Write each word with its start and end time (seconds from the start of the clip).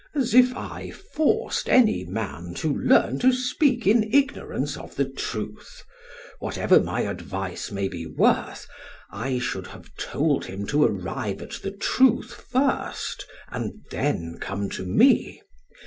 As 0.15 0.33
if 0.33 0.51
I 0.55 0.89
forced 0.89 1.69
any 1.69 2.03
man 2.03 2.55
to 2.55 2.73
learn 2.75 3.19
to 3.19 3.31
speak 3.31 3.85
in 3.85 4.11
ignorance 4.11 4.75
of 4.75 4.95
the 4.95 5.05
truth! 5.05 5.83
Whatever 6.39 6.79
my 6.79 7.01
advice 7.01 7.69
may 7.71 7.87
be 7.87 8.07
worth, 8.07 8.67
I 9.11 9.37
should 9.37 9.67
have 9.67 9.93
told 9.97 10.45
him 10.45 10.65
to 10.65 10.85
arrive 10.85 11.39
at 11.43 11.51
the 11.61 11.69
truth 11.69 12.47
first, 12.49 13.27
and 13.51 13.73
then 13.91 14.39
come 14.41 14.71
to 14.71 14.87
me. 14.87 15.43